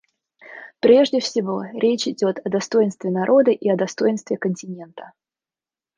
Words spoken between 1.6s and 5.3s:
речь идет о достоинстве народа и достоинстве континента.